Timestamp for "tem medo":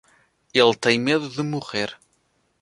0.73-1.29